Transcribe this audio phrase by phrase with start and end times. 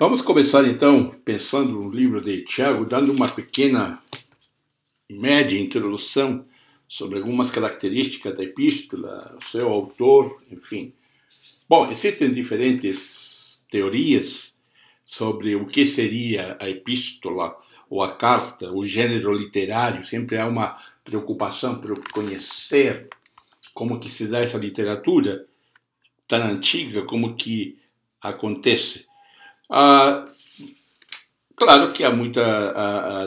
[0.00, 4.00] Vamos começar então pensando no livro de Tiago, dando uma pequena,
[5.10, 6.46] média introdução
[6.88, 10.92] sobre algumas características da epístola, o seu autor, enfim.
[11.68, 14.56] Bom, existem diferentes teorias
[15.04, 17.58] sobre o que seria a epístola
[17.90, 20.04] ou a carta, o gênero literário.
[20.04, 23.08] Sempre há uma preocupação por conhecer
[23.74, 25.44] como que se dá essa literatura
[26.28, 27.76] tão antiga, como que
[28.20, 29.07] acontece.
[29.70, 30.24] Ah,
[31.56, 32.40] claro que há muito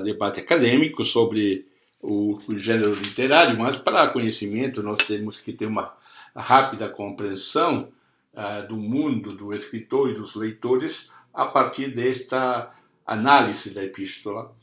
[0.04, 1.68] debate acadêmico sobre
[2.02, 5.96] o, o, gênero literário, mas para conhecimento nós temos que ter uma
[6.36, 7.92] rápida compreensão
[8.36, 12.72] ah, do mundo do escritor e dos leitores a partir desta
[13.06, 14.56] análise da epístola.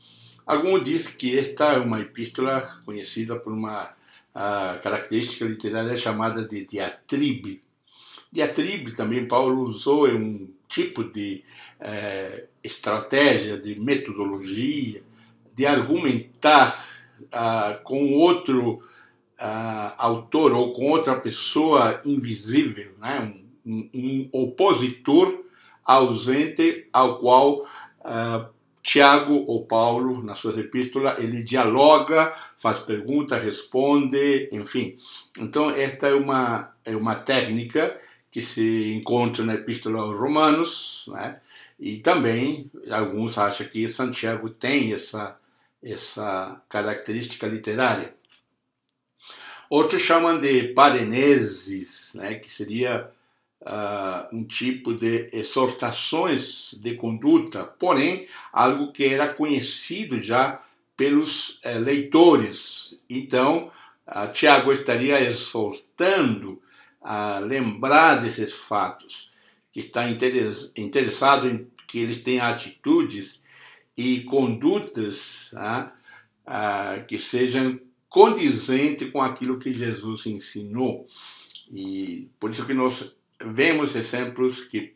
[0.46, 3.94] Alguns dizem que esta é uma epístola conhecida por uma
[4.34, 7.62] ah, característica literária chamada de diatribe.
[8.32, 11.42] Diatribe também Paulo usou é um tipo de
[11.80, 15.02] é, estratégia, de metodologia,
[15.54, 16.86] de argumentar
[17.32, 18.82] ah, com outro
[19.38, 23.34] ah, autor ou com outra pessoa invisível, né?
[23.66, 25.44] um, um, opositor
[25.84, 27.66] ausente ao qual
[28.04, 28.48] ah,
[28.82, 34.96] Tiago ou Paulo, nas suas epístolas, ele dialoga, faz pergunta, responde, enfim.
[35.38, 41.40] Então, esta é uma, é uma técnica que se encontra na Epístola aos Romanos, né?
[41.78, 45.38] e também alguns acham que Santiago tem essa,
[45.82, 48.14] essa característica literária.
[49.70, 52.34] Outros chamam de pareneses, né?
[52.36, 53.10] que seria
[53.62, 60.62] uh, um tipo de exortações de conduta, porém algo que era conhecido já
[60.96, 62.98] pelos uh, leitores.
[63.08, 63.70] Então,
[64.06, 66.60] uh, Tiago estaria exortando
[67.00, 69.30] a lembrar desses fatos,
[69.72, 73.42] que está interessado em que eles tenham atitudes
[73.96, 75.92] e condutas ah,
[76.46, 77.78] ah, que sejam
[78.08, 81.06] condizentes com aquilo que Jesus ensinou.
[81.70, 84.94] E por isso que nós vemos exemplos que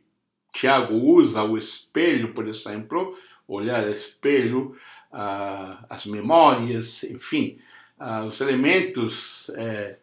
[0.53, 3.17] Tiago usa o espelho, por exemplo,
[3.47, 4.77] olhar espelho,
[5.11, 7.59] ah, as memórias, enfim,
[7.99, 9.97] ah, os elementos eh,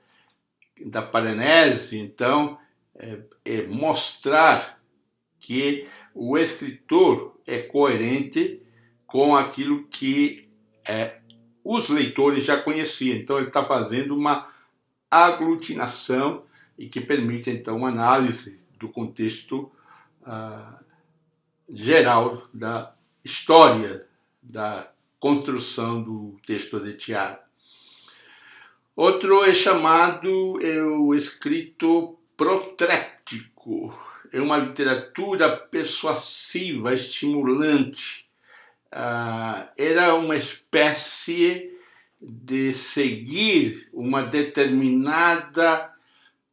[0.85, 2.57] da Paranese, então,
[2.95, 4.81] é, é mostrar
[5.40, 8.62] que o escritor é coerente
[9.07, 10.47] com aquilo que
[10.88, 11.19] é,
[11.63, 13.17] os leitores já conheciam.
[13.17, 14.47] Então, ele está fazendo uma
[15.09, 16.44] aglutinação
[16.78, 19.72] e que permite, então, uma análise do contexto
[20.23, 20.79] ah,
[21.67, 24.06] geral da história
[24.41, 27.48] da construção do texto de Tiago.
[28.99, 33.97] Outro é chamado é o escrito protréptico.
[34.29, 38.27] É uma literatura persuasiva, estimulante.
[38.91, 41.71] Ah, era uma espécie
[42.21, 45.93] de seguir uma determinada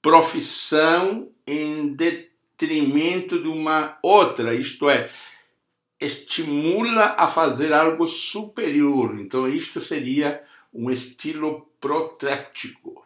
[0.00, 5.10] profissão em detrimento de uma outra, isto é,
[6.00, 9.18] estimula a fazer algo superior.
[9.18, 10.40] Então, isto seria
[10.76, 13.04] um estilo protréptico.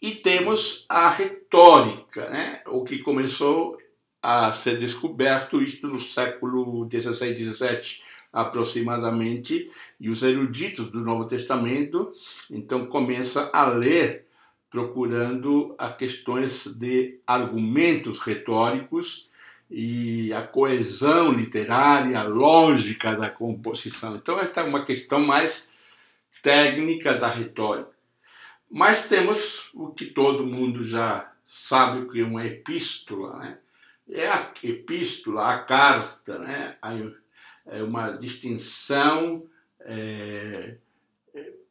[0.00, 2.62] E temos a retórica, né?
[2.66, 3.78] o que começou
[4.22, 8.02] a ser descoberto isto no século 16, 17
[8.32, 12.12] aproximadamente, e os eruditos do Novo Testamento
[12.50, 14.26] então começam a ler
[14.70, 19.28] procurando as questões de argumentos retóricos
[19.70, 24.16] e a coesão literária, a lógica da composição.
[24.16, 25.70] Então esta é uma questão mais
[26.42, 27.90] técnica da retórica.
[28.70, 33.58] Mas temos o que todo mundo já sabe o que é uma epístola, né?
[34.10, 36.76] É a epístola, a carta, né?
[37.66, 39.46] É uma distinção
[39.80, 40.76] é,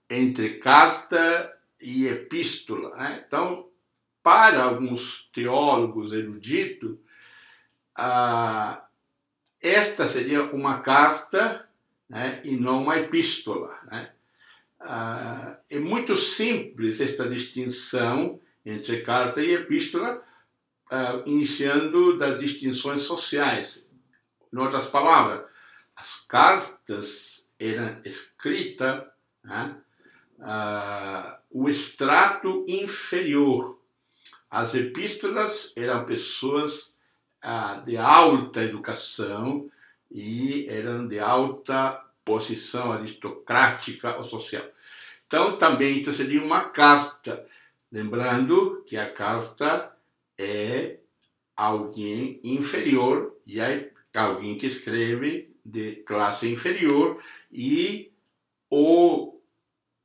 [0.09, 2.95] entre carta e epístola.
[2.95, 3.23] Né?
[3.25, 3.69] Então,
[4.23, 6.97] para alguns teólogos eruditos,
[7.95, 8.85] ah,
[9.61, 11.67] esta seria uma carta
[12.09, 13.75] né, e não uma epístola.
[13.85, 14.11] Né?
[14.79, 20.23] Ah, é muito simples esta distinção entre carta e epístola,
[20.91, 23.89] ah, iniciando das distinções sociais.
[24.53, 25.45] Em outras palavras,
[25.95, 29.03] as cartas eram escritas
[29.43, 29.77] né,
[30.39, 33.81] ah, o extrato inferior.
[34.49, 36.99] As epístolas eram pessoas
[37.41, 39.69] ah, de alta educação
[40.09, 44.65] e eram de alta posição aristocrática ou social.
[45.25, 47.47] Então, também isso seria uma carta.
[47.89, 49.95] Lembrando que a carta
[50.37, 50.97] é
[51.55, 53.67] alguém inferior e a,
[54.13, 57.17] alguém que escreve de classe inferior
[57.51, 58.11] e
[58.69, 59.39] o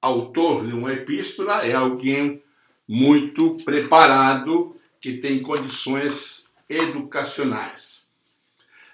[0.01, 2.43] autor de uma epístola é alguém
[2.87, 8.09] muito preparado, que tem condições educacionais.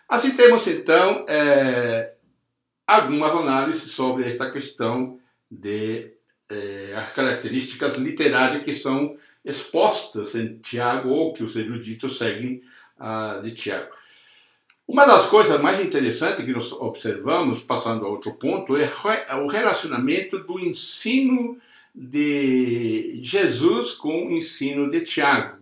[0.08, 2.14] Assim temos então é,
[2.88, 5.20] algumas análises sobre esta questão
[5.50, 6.10] de
[6.48, 12.62] é, as características literárias que são expostas em Tiago ou que os eruditos seguem
[12.98, 13.92] uh, de Tiago.
[14.86, 18.90] Uma das coisas mais interessantes que nós observamos, passando a outro ponto, é
[19.36, 21.58] o relacionamento do ensino
[21.94, 25.58] de Jesus com o ensino de Tiago.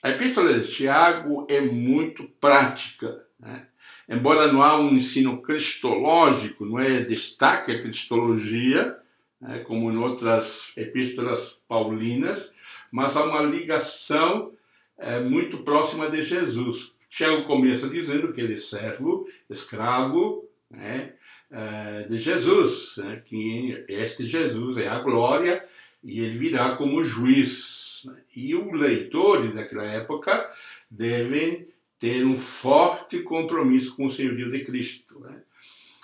[0.00, 3.24] A epístola de Tiago é muito prática.
[3.40, 3.66] Né?
[4.08, 8.96] Embora não há um ensino cristológico, não é destaque a cristologia,
[9.40, 12.52] né, como em outras epístolas paulinas,
[12.90, 14.52] mas há uma ligação
[14.96, 16.92] é, muito próxima de Jesus.
[17.10, 21.12] Tiago começa dizendo que ele é servo, escravo né,
[21.50, 25.64] é, de Jesus, né, que este Jesus é a glória
[26.02, 28.02] e ele virá como juiz.
[28.04, 28.16] Né.
[28.34, 30.50] E os leitores daquela época
[30.90, 35.20] devem ter um forte compromisso com o senhorio de Cristo.
[35.20, 35.42] Né.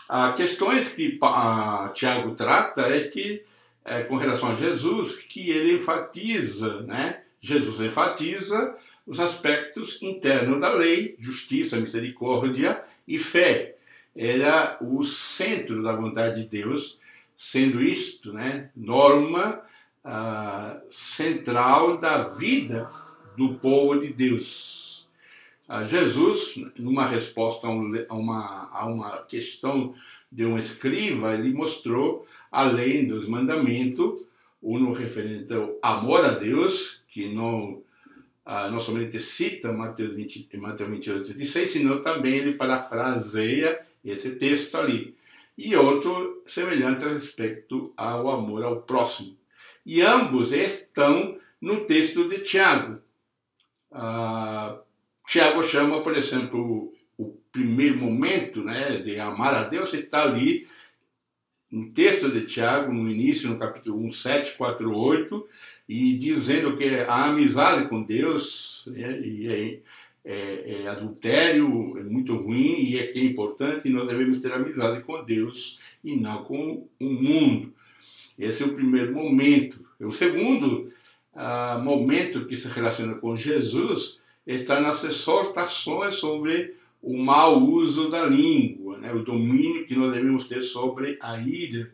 [0.09, 3.43] As questões que a, Tiago trata é que,
[3.85, 7.23] é, com relação a Jesus, que ele enfatiza, né?
[7.41, 8.75] Jesus enfatiza
[9.07, 13.77] os aspectos internos da lei, justiça, misericórdia e fé.
[14.17, 16.99] Era o centro da vontade de Deus,
[17.37, 19.61] sendo isto, né, norma
[20.03, 22.89] ah, central da vida
[23.37, 24.84] do povo de Deus.
[25.87, 29.95] Jesus, numa resposta a, uma, a uma questão
[30.31, 34.27] de um escriba, ele mostrou, além dos mandamentos,
[34.63, 37.83] um referente ao amor a Deus, que não,
[38.45, 44.77] ah, não somente cita Mateus, 20, Mateus 28, 26, senão também ele parafraseia esse texto
[44.77, 45.15] ali.
[45.57, 49.37] E outro semelhante a respeito ao amor ao próximo.
[49.87, 52.99] E ambos estão no texto de Tiago.
[53.93, 54.79] Ah,
[55.27, 60.67] Tiago chama, por exemplo, o primeiro momento né, de amar a Deus está ali
[61.71, 65.49] no texto de Tiago, no início, no capítulo 1, 7, 4, 8,
[65.89, 69.81] e dizendo que a amizade com Deus e é,
[70.25, 74.53] é, é, adultério, é muito ruim e é que é importante, e nós devemos ter
[74.53, 77.75] amizade com Deus e não com o mundo.
[78.39, 79.85] Esse é o primeiro momento.
[80.01, 80.93] O segundo
[81.35, 88.25] ah, momento que se relaciona com Jesus está nas exortações sobre o mau uso da
[88.25, 89.13] língua, né?
[89.13, 91.91] o domínio que nós devemos ter sobre a ira,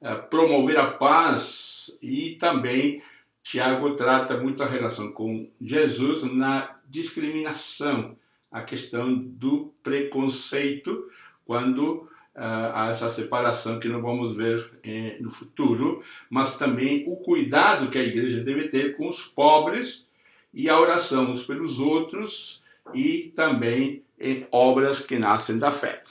[0.00, 3.02] eh, promover a paz e também
[3.42, 8.16] Tiago trata muito a relação com Jesus na discriminação,
[8.50, 11.10] a questão do preconceito,
[11.44, 17.18] quando uh, há essa separação que nós vamos ver eh, no futuro, mas também o
[17.18, 20.08] cuidado que a igreja deve ter com os pobres
[20.54, 22.62] e a oração uns pelos outros
[22.94, 26.02] e também em obras que nascem da fé.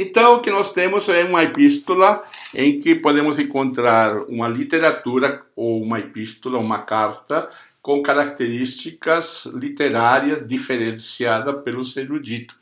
[0.00, 2.22] Então, o que nós temos é uma epístola
[2.54, 7.48] em que podemos encontrar uma literatura ou uma epístola, uma carta
[7.82, 12.56] com características literárias diferenciadas pelo erudito.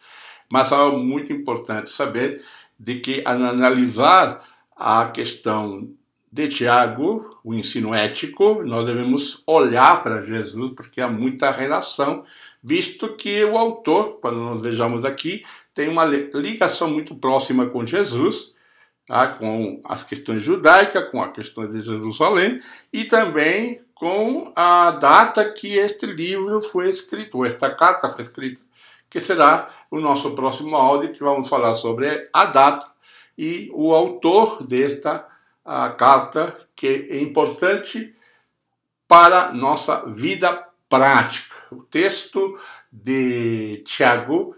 [0.50, 2.42] Mas é muito importante saber
[2.78, 4.42] de que analisar
[4.74, 5.90] a questão
[6.30, 12.24] de Tiago, o ensino ético, nós devemos olhar para Jesus, porque há muita relação,
[12.62, 15.42] visto que o autor, quando nós vejamos aqui,
[15.74, 18.54] tem uma ligação muito próxima com Jesus,
[19.06, 19.28] tá?
[19.28, 22.60] com as questões judaicas, com a questão de Jerusalém,
[22.92, 28.60] e também com a data que este livro foi escrito, esta carta foi escrita,
[29.08, 32.86] que será o nosso próximo áudio, que vamos falar sobre a data
[33.38, 35.26] e o autor desta
[35.66, 38.14] a carta que é importante
[39.08, 41.56] para nossa vida prática.
[41.72, 42.58] O texto
[42.92, 44.56] de Tiago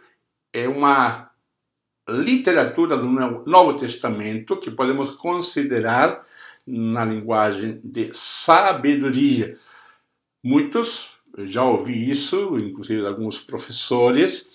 [0.53, 1.31] é uma
[2.09, 6.27] literatura do Novo Testamento que podemos considerar
[6.67, 9.57] na linguagem de sabedoria.
[10.43, 14.51] Muitos, já ouvi isso, inclusive alguns professores,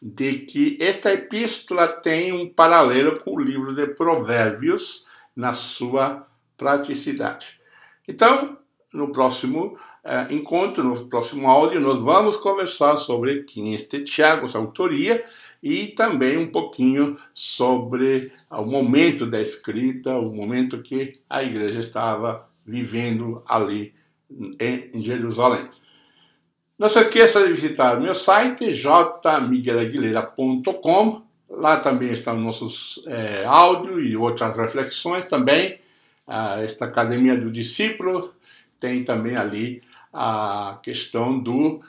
[0.00, 5.05] de que esta epístola tem um paralelo com o livro de Provérbios,
[5.36, 6.26] na sua
[6.56, 7.60] praticidade.
[8.08, 8.56] Então,
[8.92, 14.48] no próximo eh, encontro, no próximo áudio, nós vamos conversar sobre quem é este Tiago,
[14.48, 15.22] sua autoria,
[15.62, 22.48] e também um pouquinho sobre o momento da escrita, o momento que a igreja estava
[22.64, 23.92] vivendo ali
[24.60, 25.68] em Jerusalém.
[26.78, 31.26] Não se esqueça de visitar meu site jmiguelaguilera.com.
[31.56, 35.78] Lá também estão nossos é, áudios e outras reflexões também.
[36.26, 38.34] Ah, esta Academia do Discípulo
[38.78, 39.82] tem também ali
[40.12, 41.80] a questão do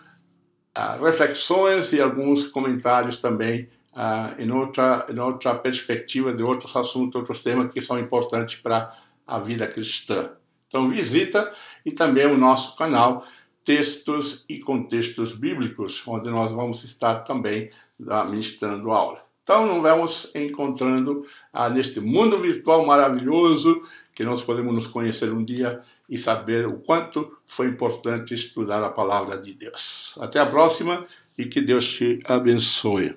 [0.73, 7.15] ah, reflexões e alguns comentários também ah, em, outra, em outra perspectiva de outros assuntos,
[7.15, 8.95] outros temas que são importantes para
[9.25, 10.29] a vida cristã.
[10.69, 11.51] Então visita
[11.85, 13.25] e também o nosso canal
[13.65, 17.69] Textos e Contextos Bíblicos, onde nós vamos estar também
[18.29, 19.26] ministrando aula.
[19.47, 23.81] Então, nos vamos encontrando ah, neste mundo virtual maravilhoso
[24.13, 28.89] que nós podemos nos conhecer um dia e saber o quanto foi importante estudar a
[28.89, 30.17] palavra de Deus.
[30.19, 31.05] Até a próxima
[31.37, 33.15] e que Deus te abençoe.